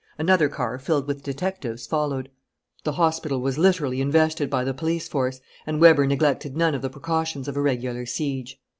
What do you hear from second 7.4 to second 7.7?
of a